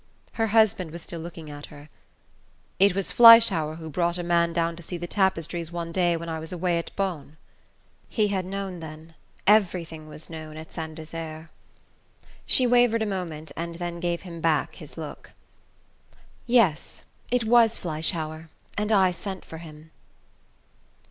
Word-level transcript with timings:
Her 0.31 0.47
husband 0.47 0.89
was 0.89 1.03
still 1.03 1.19
looking 1.19 1.51
at 1.51 1.67
her. 1.67 1.87
"It 2.79 2.95
was 2.95 3.11
Fleischhauer 3.11 3.75
who 3.75 3.87
brought 3.87 4.17
a 4.17 4.23
man 4.23 4.51
down 4.51 4.75
to 4.77 4.81
see 4.81 4.97
the 4.97 5.05
tapestries 5.05 5.71
one 5.71 5.91
day 5.91 6.17
when 6.17 6.27
I 6.27 6.39
was 6.39 6.51
away 6.51 6.79
at 6.79 6.89
Beaune?" 6.95 7.37
He 8.09 8.29
had 8.29 8.43
known, 8.43 8.79
then 8.79 9.13
everything 9.45 10.07
was 10.07 10.27
known 10.27 10.57
at 10.57 10.73
Saint 10.73 10.95
Desert! 10.95 11.49
She 12.47 12.65
wavered 12.65 13.03
a 13.03 13.05
moment 13.05 13.51
and 13.55 13.75
then 13.75 13.99
gave 13.99 14.23
him 14.23 14.41
back 14.41 14.73
his 14.73 14.97
look. 14.97 15.33
"Yes 16.47 17.03
it 17.29 17.43
was 17.43 17.77
Fleischhauer; 17.77 18.49
and 18.75 18.91
I 18.91 19.11
sent 19.11 19.45
for 19.45 19.59
him." 19.59 19.91